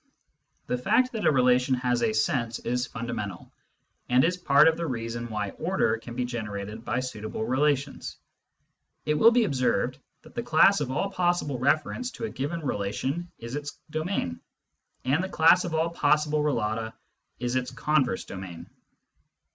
[0.65, 3.51] The fact that a relation has a" sense" is fundamental,
[4.09, 8.17] and is part of the reason why order can be generated by suitable relations.
[9.05, 13.29] It will be observed that the class of all possible referents to a given relation
[13.37, 14.39] is its domain,
[15.05, 16.93] and the class of all possible relata
[17.39, 18.67] is its converse domain.